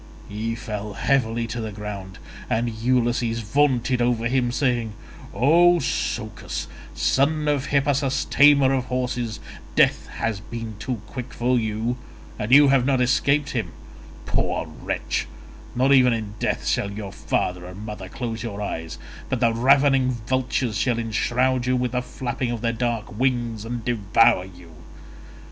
[0.27, 2.17] He fell heavily to the ground
[2.49, 4.93] and Ulysses vaunted over him saying,
[5.31, 9.39] "O Socus, son of Hippasus tamer of horses,
[9.75, 11.97] death has been too quick for you
[12.39, 13.73] and you have not escaped him:
[14.25, 15.27] poor wretch,
[15.75, 18.97] not even in death shall your father and mother close your eyes,
[19.29, 23.85] but the ravening vultures shall enshroud you with the flapping of their dark wings and
[23.85, 24.71] devour you.